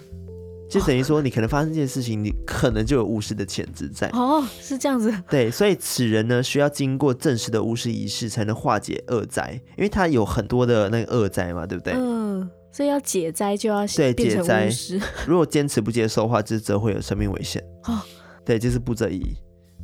[0.69, 4.07] 就等于说，你可能发生这件事情，你可能就有巫师的潜质在。
[4.09, 5.11] 哦，是这样子。
[5.27, 11.93] 对，所以此人呢，需要经过正式的巫师仪式，才能化解恶灾，因为他有很多的那个恶灾嘛，对不对？
[11.95, 15.01] 嗯，所以要解灾就要对变成巫师。
[15.25, 17.63] 如果坚持不接受的话，就则会有生命危险。
[17.85, 17.99] 哦，
[18.45, 19.21] 对，这是步骤一。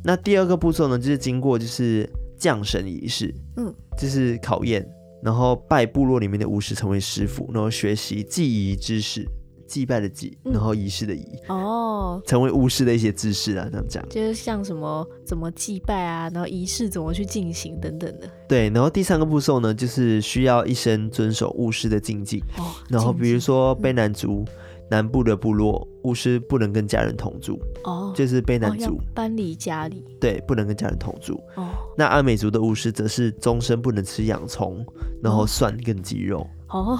[0.04, 4.86] 那第二个步骤呢，就是经过就是降神仪式，嗯，就是考验，
[5.20, 9.26] 然后拜部落里面的巫师成为师傅，然后学习技艺知识。
[9.66, 14.08] 祭拜的祭，嗯然后仪式的仪，哦，成为巫师的一些知识啊，这样讲。
[14.08, 18.28] 就是像什么怎么祭拜啊，然后仪式怎么去进行等等的。
[18.48, 22.40] 对，然后第三个步骤呢，就是需要一生遵守巫师的禁忌。
[22.58, 24.44] 哦，然后比如说嗯卑南族、
[24.90, 31.40] 南部的部落，巫师不能跟家人同住，哦，就是卑南族，搬离家里对，不能跟家人同住。
[31.56, 34.84] 哦那阿美族的巫师则是终身不能吃洋葱，
[35.22, 36.46] 然后蒜跟鸡肉。
[36.68, 36.98] 哦，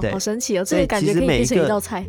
[0.00, 2.06] 好好神奇哦，这个感觉可以变成一道菜。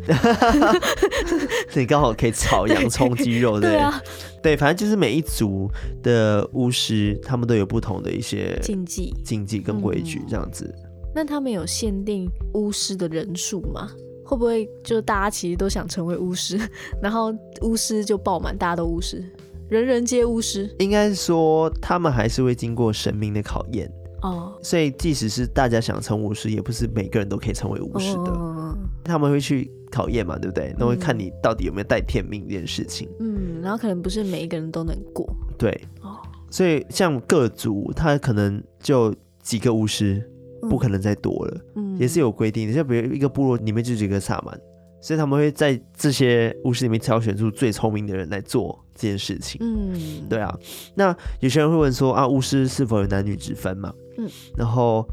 [1.70, 4.02] 所以刚好可以炒洋葱、鸡肉，对对啊，
[4.42, 5.70] 对，反正就是每一族
[6.02, 9.14] 的巫师，他们都有不同的一些禁忌。
[9.24, 10.74] 禁忌跟规矩嗯，这样子。
[11.14, 13.90] 那他们有限定巫师的人数吗？
[14.24, 16.58] 会不会就大家其实都想成为巫师，
[17.00, 19.24] 然后巫师就爆满，大家都巫师，
[19.68, 23.88] 人人皆巫师应该是说，他们还是会经过神明的考验，
[24.30, 24.58] 哦。
[24.62, 28.30] 所以即使是大家想成巫师，也不是每个人都可以成为巫师的。
[28.30, 30.74] 哦他们会去考验嘛，对不对？
[30.76, 33.08] 那会看你到底有没有带天命这件事情。
[33.20, 35.24] 嗯，然后可能不是每一个人都能过
[35.56, 35.70] 对，
[36.02, 36.16] 哦，
[36.50, 40.28] 所以像各族，他可能就几个巫师，
[40.60, 42.74] 嗯不可能再多了，嗯也是有规定的。
[42.74, 44.60] 就比如一个部落里面就几个萨满，
[45.00, 49.60] 所以他们会在这些巫师里面挑选出最聪明的人来做这件事情。
[49.62, 50.52] 嗯，对啊，
[50.96, 53.94] 那有些人会问说啊，巫师是否有男女之分嘛？
[54.18, 55.06] 嗯，然后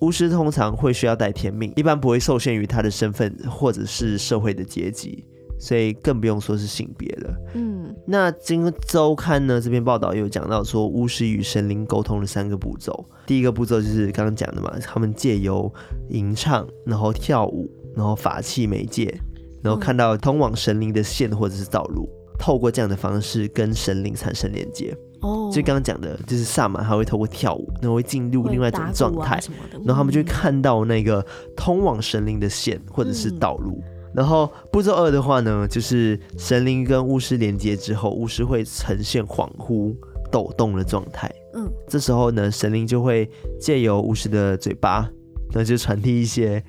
[0.00, 5.24] 巫师通常会需要带天命，一般不会受限于他的身份或者是社会的阶级，
[5.58, 7.36] 所以更不用说是性别了。
[7.54, 13.04] 嗯那《今周刊》呢这篇报道有讲到说，巫师与神灵沟通的三个步骤。
[13.24, 15.72] 第一个步骤就是刚刚讲的嘛，他们借由
[16.10, 19.18] 吟唱，然后跳舞，然后法器媒介，
[19.62, 22.06] 然后看到通往神灵的线或者是道路，
[22.38, 24.94] 透过这样的方式跟神灵产生连接。
[25.24, 29.40] 哦，就刚刚讲的，就是萨满还会透过跳舞，然后会进入另外一种状态
[29.84, 31.24] 然后他们就会嗯看到那个
[31.56, 33.82] 通往神灵的线或者是嗯道路。
[34.14, 39.92] 然后步骤二的话呢，就是神灵跟巫师连接之后，巫师会呈现恍惚、
[40.30, 41.28] 抖动的状态。
[41.54, 45.10] 嗯这时候呢，神灵就会借由巫师的嘴巴，
[45.52, 46.62] 那就传递一些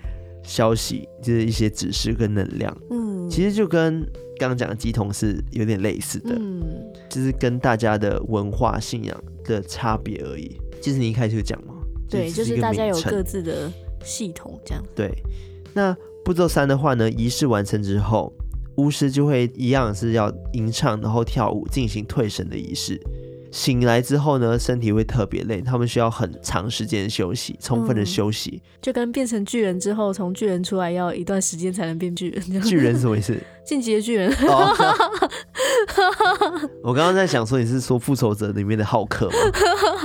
[0.45, 2.75] 消息，就是一些指示跟能量。
[2.89, 4.01] 嗯，其实就跟
[4.37, 6.35] 刚刚讲的鸡同是有点类似的。
[6.37, 6.63] 嗯
[7.07, 10.59] 就是跟大家的文化信仰的差别而已。
[10.81, 11.75] 其实你一开始就讲嘛，
[12.09, 13.71] 对，就是大家有各自的
[14.03, 14.83] 系统这样。
[14.93, 15.09] 对。
[15.73, 18.33] 那步骤三的话呢，仪式完成之后，
[18.77, 22.99] 巫师就会一样是要吟唱，然后跳舞进行退神的仪式。
[23.55, 28.61] 醒来之后呢，身体会特别累，他们需要很长时间休息，充分的嗯休息。
[28.81, 32.61] 就跟变成巨人之后，从巨人出来要一段时间才能变巨人。
[32.61, 33.33] 巨人是什么意思？
[33.65, 34.75] 进击的巨人，哦，
[36.83, 39.37] 我刚刚在想说你是说复仇者里面的浩克吗？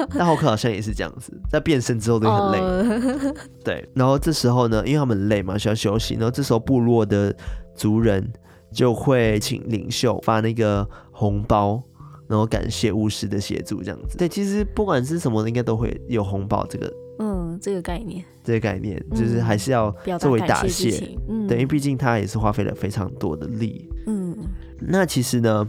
[0.16, 2.58] 但浩克好像也是这样子，在变身之后都很累。
[2.60, 3.34] 哦
[3.64, 6.14] 对，然后这时候呢，因为他们累嘛，需要休息。
[6.14, 7.34] 然后这时候部落的
[7.74, 8.32] 族人
[8.72, 11.82] 就会请领袖发那个红包，
[12.30, 14.16] 然后感谢巫师的协助，这样子。
[14.16, 19.90] 对，其实不管是什么，应该都会有红包这个嗯，这个概念这个概念，嗯就是还是要
[20.20, 21.10] 作为答感谢。
[21.28, 23.90] 嗯，等于毕竟他也是花费了非常多的力。
[24.06, 24.36] 嗯
[24.78, 25.66] 那其实呢，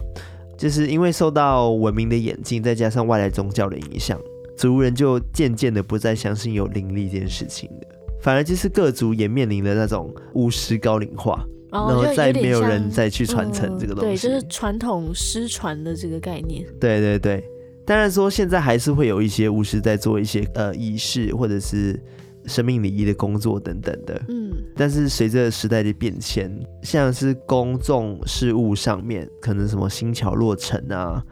[0.56, 4.20] 就是因为受到文明的演进，再加上外来宗教的影响，
[4.56, 7.88] 族人就渐渐的不再相信有灵力这件事情了。
[8.22, 16.66] 反而就是各族也面临了那种巫师高龄化，哦然后再没有人再去传承这个东西嗯对，就是传统失传的这个概念。
[16.80, 17.44] 对对对，
[17.86, 21.98] 当然说现在还是会有一些巫师在做一些呃仪式或者是
[22.46, 24.52] 生命礼仪的工作等等的，嗯。
[24.76, 31.24] 但是随着时代的变迁，像是公众事务上面，可能什么新桥落成啊，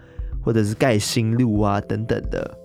[0.43, 2.57] 或者是盖新路啊等等的，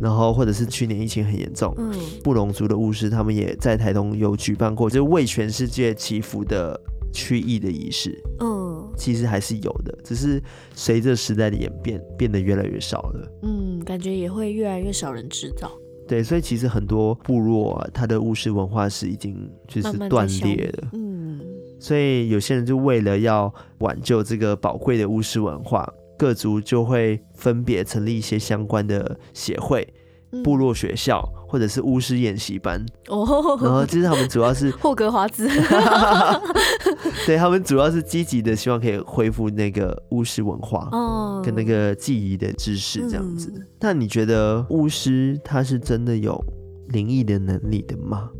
[0.00, 1.92] 然后或者是去年疫情很严重，嗯
[2.24, 6.80] 布隆族的巫师他们也在台东有举办过，就是为全世界祈福的
[7.12, 8.70] 驱疫的仪式，嗯。
[8.96, 10.42] 其实还是有的，只是
[10.74, 13.32] 随着时代的演变，变得越来越少了。
[13.42, 15.72] 嗯，感觉也会越来越少人知道，
[16.06, 20.88] 对，所以其实很多部落啊，它的巫师文化是已经就是断裂了。
[20.92, 21.40] 嗯。
[21.80, 30.01] 所以有些人就为了要挽救这个宝贵的巫师文化，各族就会分别成立一些相关的协会、嗯
[30.44, 32.78] 部落学校或者是巫师演习班。
[32.78, 35.48] 然哦，后其实他们主要是 霍格华兹，
[37.26, 43.66] 对他们主要是积极的，希望可以恢复那个巫师文化哦，跟那个记忆的知识这样子嗯。
[43.80, 46.42] 那你觉得巫师他是真的有
[46.88, 48.30] 灵异的能力的吗？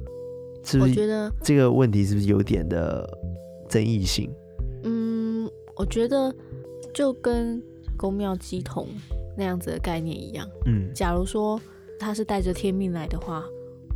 [0.64, 3.09] 是不是我觉得，这个问题是不是有点的
[3.68, 4.31] 争议性？
[4.85, 6.33] 嗯，我觉得
[6.94, 7.61] 就跟
[7.96, 8.87] 宫庙鸡同
[9.37, 10.46] 那样子的概念一样。
[10.66, 11.61] 嗯，假如说
[12.03, 13.45] 他是带着天命来的话，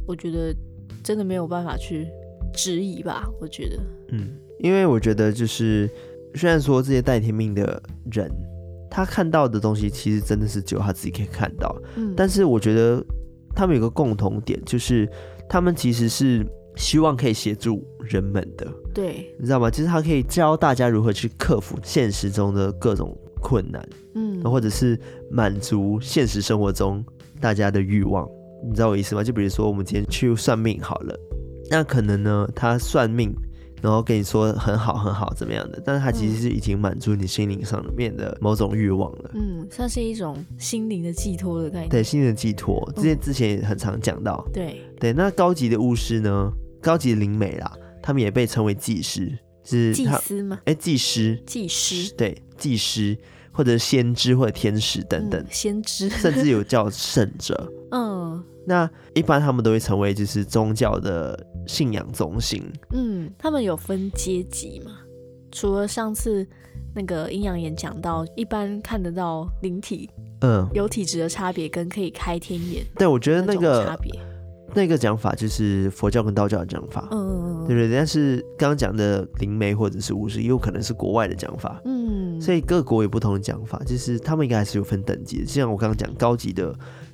[0.06, 0.54] 我觉得
[1.02, 2.06] 真的没有办法去
[2.54, 3.28] 质疑吧。
[3.40, 3.78] 我觉得，
[4.12, 5.90] 嗯，因为我觉得就是
[6.34, 8.30] 虽然说这些带天命的人，
[8.88, 13.04] 他看到的东西其实真的是只有他自己可以看到，嗯，但是我觉得
[13.54, 15.08] 他们有个共同点，就是
[15.48, 19.68] 他们其实是希望可以协助人们的，对，你知道吗？
[19.70, 24.98] 就是他可以教大家如何去克服现实中的各种困难，嗯，或者是
[25.30, 27.04] 满足现实生活中
[27.40, 28.28] 大家的欲望，
[28.66, 29.22] 你知道我意思吗？
[29.22, 31.18] 就比如说我们今天去算命好了，
[31.70, 33.34] 那可能呢，他算命。
[33.82, 39.30] 然后跟你说很好很好怎么样的，但是他其实是已经满足你心灵上面的某种欲望了。
[39.34, 41.88] 嗯，算是一种心灵的寄托的概念。
[41.90, 44.42] 对，心灵的寄托，之前之前也很常讲到。
[44.46, 46.50] 嗯、对对，那高级的巫师呢？
[46.80, 47.70] 高级的灵媒啦，
[48.02, 50.58] 他们也被称为祭师，是祭司吗？
[50.64, 53.16] 哎，祭师，祭师，对，祭师
[53.56, 57.72] 或者先知或者天使等等，嗯、先知，甚至有叫圣者。
[57.90, 61.44] 嗯，那一般他们都会成为就是宗教的。
[61.68, 65.00] 信仰中心，嗯，他们有分阶级吗？
[65.50, 66.46] 除了上次
[66.94, 70.08] 那个阴阳眼讲到，一般看得到灵体，
[70.42, 74.12] 嗯，有体质的差别跟可以开天眼，对，我觉得那个差别，
[74.76, 77.88] 那个讲法就是佛教跟道教的讲法，嗯对不，对？
[77.88, 86.72] 对，但是刚刚讲的灵媒或者是巫师，也有可能是国外的讲法，嗯，所以各国有不同的讲法，就是他们应该还是有分等级的，就像我刚刚讲高级的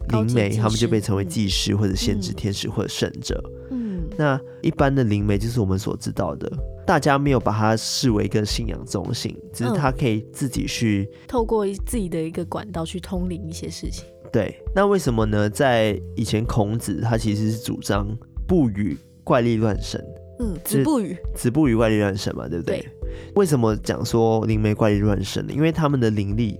[0.09, 4.03] 灵媒，他们就被称为祭师或者先知天使或者圣者，嗯。
[4.19, 6.53] 那一般的灵媒就是我们所知道的，
[6.85, 14.05] 大家没有把它视为一个信仰中心，只是他可以自己去、嗯、透过自己的一个管道去通灵一些事情。
[14.33, 15.51] 对，那为什么呢？
[15.51, 18.09] 在以前孔子他其实是主张
[18.49, 20.03] 不与怪力乱神，
[20.41, 22.81] 嗯，子不语，子不与怪力乱神嘛，对不对？
[22.81, 22.89] 对，
[23.37, 25.53] 为什么讲说灵媒怪力乱神呢？
[25.53, 26.59] 因为他们的灵力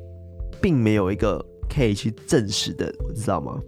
[0.61, 3.59] 并没有一个可以去证实的，你知道吗？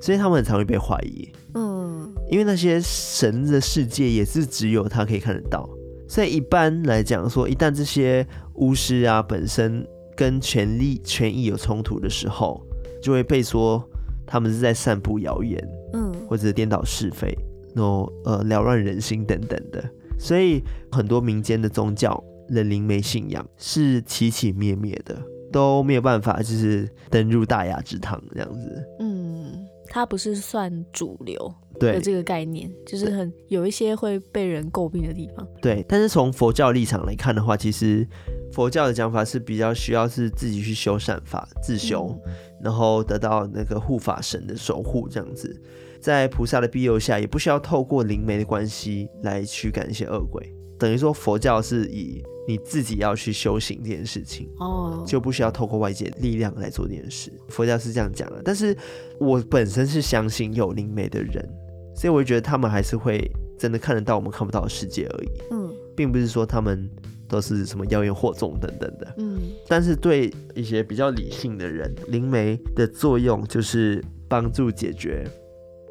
[0.00, 1.28] 所以他们很常会被怀疑。
[1.52, 5.68] 嗯，因为那些神的世界也是只有他可以看得到，
[6.08, 12.66] 所以一般来讲说，一旦这些巫师啊本身跟权力、权益有冲突的时候，
[13.02, 13.82] 就会被说
[14.26, 17.36] 他们是在散布谣言，嗯，或者颠倒是非，
[17.74, 19.82] 然后呃扰乱人心等等的。
[20.18, 25.16] 所以很多民间的宗教的灵媒信仰是起起灭灭的，
[25.52, 28.84] 都没有办法就是登入大雅之堂这样子。
[29.00, 29.66] 嗯。
[29.92, 35.44] 它不是算主流的这个概念，就是很有一些会被人诟病的地方。
[35.60, 38.06] 对，但是从佛教立场来看的话，其实
[38.52, 45.60] 佛教的讲法是比较需要是自己去修善法、自修，嗯、然后得到那个护法神的守护，这样子，
[46.00, 50.54] 在菩萨的庇佑下，也不需要透过灵媒的关系来驱赶一些恶鬼。
[50.78, 57.30] 等于说佛教是以你自己要去修行这件事情哦，就不需要透过外界力量来做这件事。
[57.48, 58.74] 佛教是这样讲的，但是
[59.18, 61.46] 我本身是相信有灵媒的人，
[61.94, 65.28] 所以我觉得他们还是会真的看得到我们看不到的世界而已。
[65.50, 66.88] 嗯，并不是说他们
[67.30, 69.14] 都是什么妖言惑众等等的。
[69.18, 69.38] 嗯，
[69.68, 75.24] 但是对一些比较理性的人，灵媒的作用就是帮助解决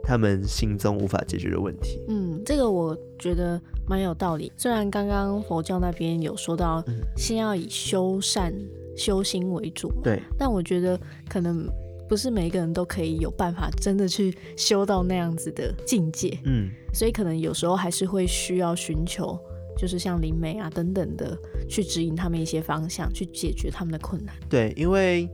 [0.04, 1.99] 他们心中无法解决的问题。
[2.10, 4.52] 嗯，这个我觉得蛮有道理。
[4.58, 6.84] 虽然刚刚佛教那边有说到，
[7.15, 8.54] 先要以修善、
[8.97, 10.99] 修心为主，对，但我觉得
[11.30, 11.67] 可能
[12.08, 16.38] 不是每一个人都可以有办法真的去修到那样子的境界。
[16.45, 19.38] 嗯，所以可能有时候还是会需要寻求，
[19.80, 21.38] 就是像灵媒啊等等的，
[21.70, 24.36] 去指引他们一些方向，去解决他们的困难。
[24.50, 25.30] 对，因为。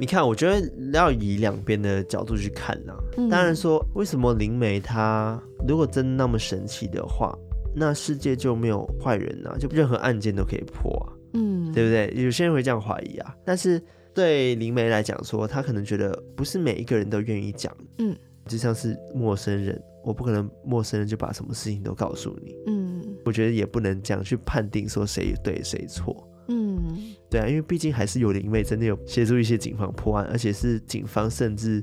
[0.00, 3.02] 你看，我觉得要以两边的角度去看啦、啊。
[3.16, 7.36] 嗯、当然说，为什么灵媒他如果真那么神奇的话，
[7.74, 12.22] 那世界就没有坏人啊，就任何案件都可以破啊，嗯，对不对？
[12.22, 13.34] 有些人会这样怀疑啊。
[13.44, 13.82] 但是
[14.14, 26.26] 对灵媒来讲说，他可能觉得不是每一个人都愿意讲，嗯，就像是陌生人，我不可能陌生人就把什么事情都告诉你，嗯，我觉得也不能这样去判定说谁对谁错。
[26.50, 26.80] 嗯，
[27.28, 31.78] 对啊，因为毕竟还是有灵媒真的有协助一些警方破案，而且是警方甚至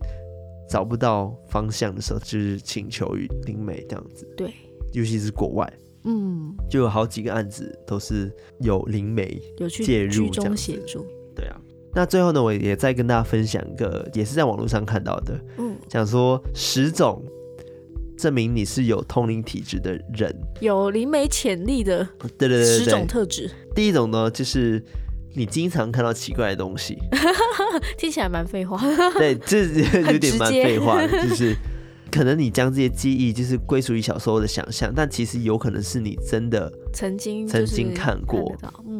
[0.67, 4.27] 找不到方向的时候，就是请求于灵媒这样子。
[4.35, 4.51] 对，
[4.91, 5.71] 尤其是国外，
[6.05, 11.05] 嗯，就有好几个案子都是有灵媒有去介入这样协助。
[11.35, 11.61] 对啊，
[11.93, 17.23] 那最后呢，我也再跟大家分享一个，也是在网络上看到的，嗯，讲说十种。
[18.17, 22.07] 证明你是有通灵体质的人，有灵媒潜力的，
[22.37, 23.49] 对对对，十种特质。
[23.75, 24.83] 第一种呢，就是
[25.33, 26.97] 你经常看到奇怪的东西，
[27.97, 28.79] 听起来蛮废话。
[29.17, 31.55] 对，这有点蛮废话， 就是
[32.11, 38.55] 可能你将这些记忆就是归属于小时候的想象，但其实有可能是你真的曾经曾经看过，
[38.87, 38.94] 嗯。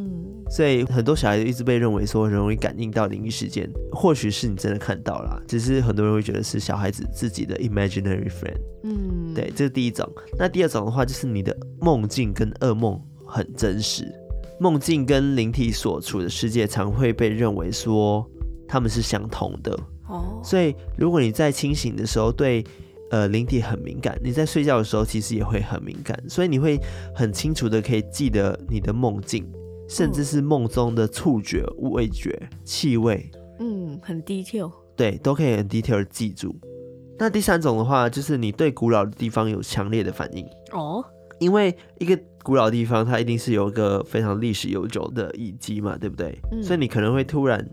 [0.50, 8.58] 所以很多小孩子一直被认为说很容易感应到灵异事件，或许是你真的看到了，只是很多人会觉得是小孩子自己的 imaginary friend。
[8.84, 10.08] 嗯，对，这是第一种。
[10.38, 14.06] 那第二种的话，就是你的梦境跟噩梦很真实。
[14.60, 18.26] 梦境跟灵体所处的世界常会被认为说
[18.68, 19.78] 他们是相同的。
[20.08, 22.64] 哦，所以如果你在清醒的时候对
[23.10, 26.80] 呃灵体很敏感，你在睡觉的时候其实也会很敏感，所以你会
[27.14, 29.46] 很清楚的可以记得你的梦境，
[29.88, 33.30] 甚至是梦中的触觉、味觉、气味。
[33.60, 34.72] 嗯，很 detail。
[34.96, 36.56] 对，都可以很 detail 的记住。
[37.18, 41.04] 那第三种的话，就是你对古老的地方有强烈的反应哦，
[41.40, 46.38] 因为一个古老的地方，它一定是有一个非常历史悠久的遗迹嘛，对不对？
[46.52, 47.66] 嗯，所以你可能会突然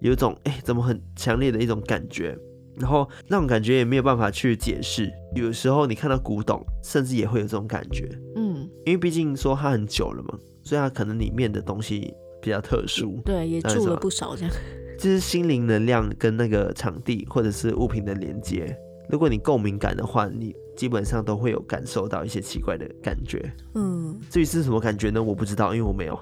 [0.00, 2.36] 有一种，哎，怎么很强烈的一种感觉，
[2.78, 5.10] 然后那种感觉也没有办法去解释。
[5.34, 12.12] 有时候你看到古董，甚至也会有这种感觉，嗯，因为毕竟说它很久了嘛，所以它可能里面的东西
[12.42, 14.50] 比较特殊，对，也住了不少这样。
[14.98, 18.76] 就是心灵能量跟那个场地或者是物品的连接，
[19.08, 23.52] 如果你够敏感的话，你基本上都会有感受到一些奇怪的感觉。
[23.74, 25.22] 嗯，至于是什么感觉呢？
[25.22, 26.18] 我不知道，因为我没有。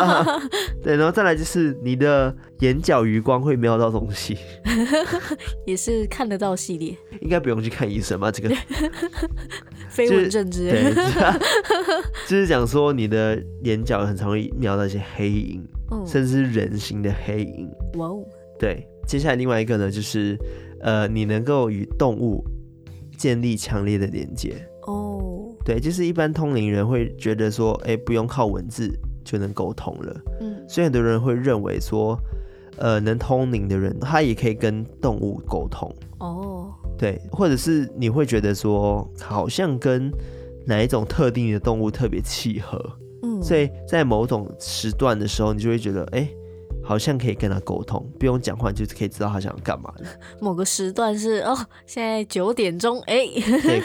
[0.82, 4.36] 对，然后再来就是你的眼角余光会瞄到东西，
[5.66, 8.30] 也是看得到系列，应该不用去看医生吧？
[8.30, 8.54] 这个
[9.88, 10.72] 飞蚊症之类。
[10.72, 10.94] 对，
[12.28, 15.66] 就是讲说你的眼角很常会瞄到一些黑影。
[16.06, 17.68] 甚至是人形的黑影。
[17.94, 18.24] 哇哦！
[18.60, 20.38] 对，接下来另外一个呢，就是
[20.82, 22.44] 呃，你能够与动物
[23.20, 24.66] 建立强烈的连接。
[24.86, 28.90] 哦，对，就是一般通灵人会觉得说，哎，不用靠文字
[29.22, 30.20] 就能沟通了。
[30.40, 32.18] 嗯，所以很多人会认为说，
[32.78, 35.94] 呃，能通灵的人，他也可以跟动物沟通。
[36.20, 40.10] 哦，对，或者是你会觉得说，好像跟
[40.64, 42.80] 哪一种特定的动物特别契合。
[43.42, 46.36] 所以在某种时段的时候，你就会觉得，哎、欸，
[46.90, 50.04] 好像可以跟他沟通，不用讲话，就是可以知道他想要干嘛的。
[50.42, 53.80] 某个时段是哦，现在九点钟，哎、欸，对，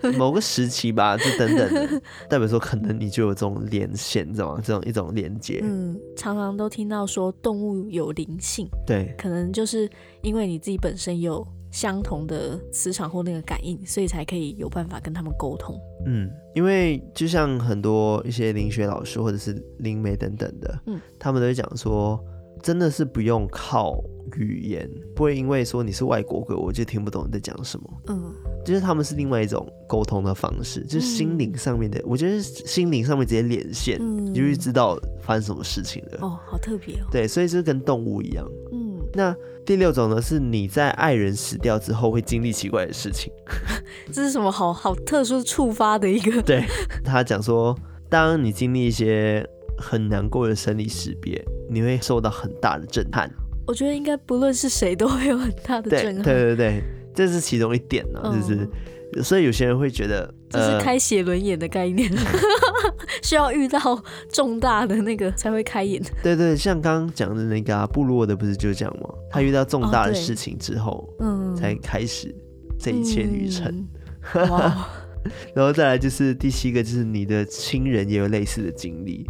[0.00, 2.00] 跟 某个时期吧，就等等的，
[2.30, 4.62] 代表说可能你就有这种连线，你知道吗？
[4.64, 5.58] 这种一种连接。
[5.64, 9.90] 嗯，常常都听到说动物有灵性，对，可能就是
[10.22, 15.76] 因为你自己本身有相同的磁场或那个感应，所以才可以有办法跟他们沟通。
[16.06, 22.22] 嗯，因为就像很多一些灵学老师或者是灵媒等等的，嗯，他们都会讲说，
[22.64, 24.02] 真的是不用靠
[24.38, 27.90] 语言，不会因为说你是外国鬼，我就听不懂你在讲什么。
[28.08, 28.32] 嗯，
[28.64, 36.18] 就是他们是另外一种沟通的方式，就是心灵上面的，嗯、我觉得心灵上面直接连线，嗯、你就会知道发生什么事情了。
[36.22, 37.06] 哦，好特别哦。
[37.12, 38.48] 对，所以就是跟动物一样。
[38.72, 39.36] 嗯，那
[39.66, 43.30] 第六种呢，是你在爱人死掉之后会经历奇怪的事情。
[44.10, 46.40] 这是什么好好特殊触发的一个？
[46.40, 46.64] 对，
[47.04, 49.46] 他讲说，当你经历一些
[49.76, 53.30] 很难过的生离死别，你会受到很大的震撼。
[53.66, 56.22] 我觉得应该不论是谁都会有很大的震撼。
[56.22, 56.82] 对对对对，
[57.14, 62.26] 这是其中一点呢、就是所以有些人会觉得这是开写轮眼的概念，呃、
[63.22, 63.80] 需要遇到
[64.28, 66.02] 重大的那个才会开眼。
[66.22, 69.08] 对对，像刚刚讲的那个、啊、部落的不是就这样吗？
[69.30, 72.34] 他遇到重大的事情之后，嗯、哦，才开始
[72.78, 73.86] 这一切旅程。
[75.54, 79.24] 然后再来就是第七个，就是你的亲人也有类似的经历。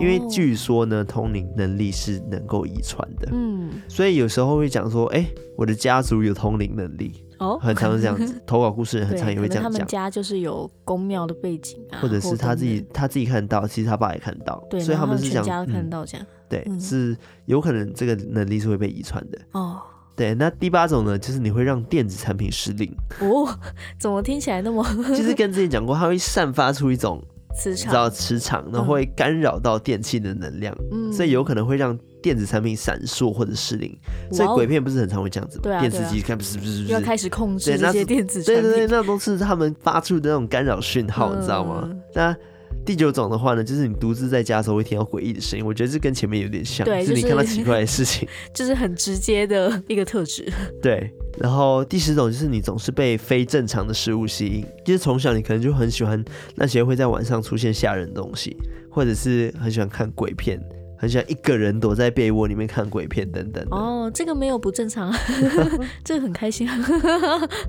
[0.00, 5.26] 因为据说呢，通灵能力是能够遗传的，嗯，所以有时候会讲说，哎，
[5.56, 17.16] 我的家族有通灵能力，哦，很常这样子， 投稿故事人很常也会这样讲，他们家就是有宫庙的背景啊，或者是他自己他自己看到，其实他爸也看到，对，所以他们是这样，家看到这样，对，是
[17.46, 19.80] 有可能这个能力是会被遗传的，哦，
[20.16, 23.48] 对，那第八种呢，就是你会让电子产品失灵，哦，
[23.98, 27.22] 怎么听起来那么，就是跟之前讲过，它会散发出一种。
[27.54, 33.96] 磁场，知道磁场，然后会干扰到电器的能量，嗯，所以有可能会让电子产品闪烁或者失灵。
[34.32, 35.80] 所以鬼片不是很常会这样子吗？
[35.80, 41.88] 电视机看不是不是要开始控制这些电子产品，对对对，那都是他们发出的那种干扰讯号，你知道吗？
[42.14, 42.36] 那
[42.84, 50.50] 第九种的话呢，就是你独自在家的时候会听到诡异的声音，我觉得这跟前面有点像，就是你看到奇怪的事情， 就是很直接的一个特质。
[50.82, 51.10] 对。
[51.38, 56.24] 然后第十种就是你总是被非正常的事物吸引，就是从小你可能就很喜欢
[56.54, 58.56] 那些会在晚上出现吓人的东西，
[58.88, 60.60] 或者是很喜欢看鬼片，
[60.96, 63.66] 很喜欢一个人躲在被窝里面看鬼片等等。
[63.72, 65.12] 哦，这个没有不正常，
[66.04, 66.68] 这个很开心。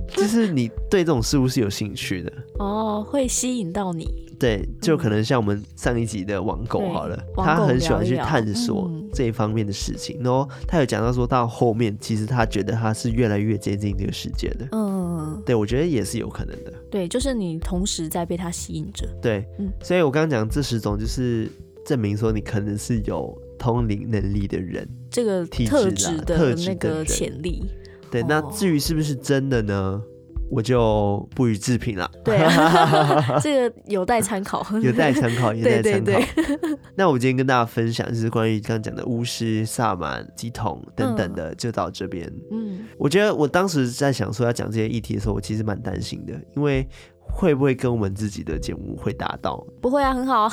[0.09, 4.24] 就是你对这种事物是有兴趣的哦，会吸引到你。
[4.39, 14.67] 对，就可能像我们上一集的网狗好了，嗯、他很喜欢去探索这一方面的事情，嗯、然后他有讲到说到后面，其实他觉得他是越来越接近这个世界的。
[14.71, 16.73] 嗯，对，我觉得也是有可能的。
[16.91, 19.07] 对，就是你同时在被他吸引着。
[19.21, 21.49] 对，嗯，所以我刚刚讲这十种，就是
[21.86, 27.65] 证明说你可能是有通灵能力的人，这个特质的那个潜力。
[28.11, 30.01] 对，那至于是不是真的呢？
[30.49, 32.09] 我就不予置评了。
[32.23, 36.05] 对啊， 这个有待参考，有待参考， 有待参考。
[36.05, 36.25] 对对对。
[36.95, 42.31] 那我今天跟大家分享就是关于刚刚讲的巫师、萨满、鸡桶等等的，就到这边。
[42.51, 46.87] 嗯，我觉得我当时在想说要讲这些议题的时候，我其实蛮担心的，因为
[47.19, 49.61] 会不会跟我们自己的节目会达到？
[49.81, 50.47] 不会啊，很好。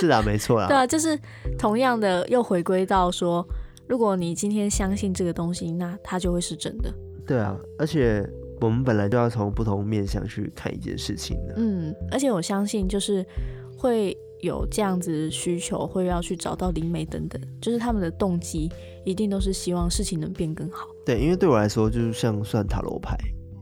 [0.00, 0.66] 是啊，没错啦。
[0.66, 1.18] 对啊，就是
[1.58, 3.46] 同样的，又回归到说。
[3.90, 6.94] 如果你今天相信这个东西，那它就会是真的。
[7.26, 8.24] 对啊，而且
[8.60, 11.54] 我们本来就要从不同面向去看一件事情的。
[11.56, 13.26] 嗯，而且我相信就是
[13.76, 18.70] 会有这样子需求，会要去找到灵媒等等，就是他们的动机
[19.04, 20.86] 一定都是希望事情能变更好。
[21.04, 23.18] 对，因为对我来说，就是像算塔罗牌。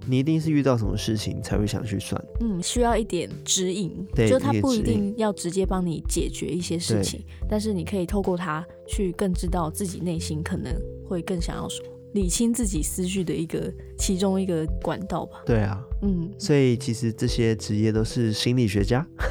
[0.09, 2.23] 你一定是遇到什么事情才会想去算？
[2.41, 10.75] 嗯，需要一点指引，对，就他不一定要直接帮你解决一些事情，但是你可以透过他去更知道自己内心可能
[11.07, 11.89] 会更想要什么。
[12.15, 15.43] 理清自己思绪的一个其中一个管道吧。
[15.45, 19.07] 对啊，嗯，所以其实这些职业都是心理学家。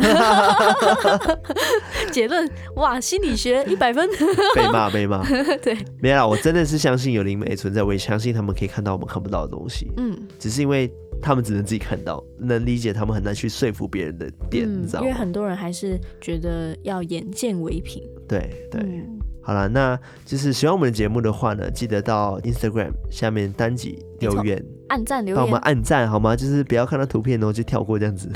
[2.11, 4.07] 结论哇，心理学一百分。
[4.55, 5.23] 被 骂被骂。
[5.61, 9.91] 对，没啦，我真的是相信有灵媒存在，我也相信他们可以看到我们看不到的东西。
[9.97, 15.07] 嗯，只是因为他们只能自己看到，能理解他们很难去说服别人的点，嗯、你知道吗？
[15.07, 18.01] 因为很多人还是觉得要眼见为凭。
[18.27, 18.81] 对对。
[18.81, 26.35] 嗯好了，那就是喜欢我们的节目的话呢，记得到 Instagram 下面单集留言，按赞留言，帮我们按赞好吗？
[26.35, 28.29] 就是不要看到图片然后就跳过这样子。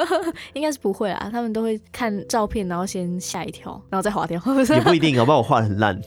[0.52, 4.38] 应该是不会啊，他们都会看照片，然后先吓一跳，然后再划掉。
[4.68, 5.38] 也不一定，好不好？
[5.38, 5.98] 我画的很烂。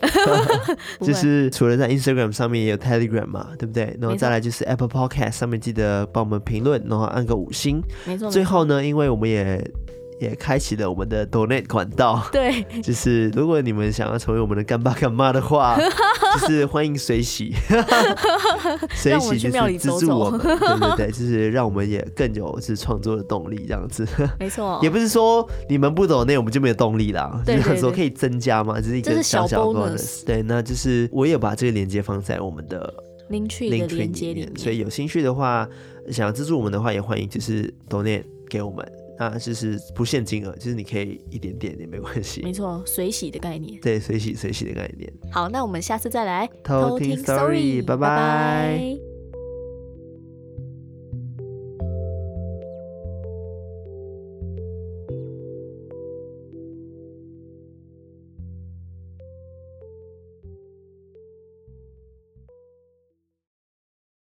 [1.01, 3.97] 就是除了在 Instagram 上面也有 Telegram 嘛，对不对？
[3.99, 7.81] 然后再来就是 Apple Podcast 上面记得帮我们评论，然后按个五星。
[8.05, 8.29] 没错。
[8.29, 9.67] 最后呢，因为我们也。
[10.23, 15.77] 也开启了我们的 Donate 管道，对， 就是如果你们想要成为我们的干爸干妈的话，
[16.39, 17.53] 就是欢迎随喜，
[18.95, 24.07] 随喜就是资助我们，对对对，就是让我们也更有是创作的动力，这样子，
[24.39, 32.93] 没错，也不是说你们不 Donate 我们就没有动力啦，就是说可以增加嘛，这是一个小小 bonus，对，那就是我也把这个链接放在我们的
[33.29, 35.67] Linktree 的链接里面，所以有兴趣的话，
[36.09, 39.02] 想要资助我们的话，也欢迎就是 Donate 给我们。
[39.17, 42.41] 那就是不限金额，就是你可以一点点也没关系。
[42.41, 43.79] 没错，随喜的概念。
[43.81, 45.11] 对，随喜随喜的概念。
[45.31, 49.12] 好，那我们下次再来偷听 story，拜拜。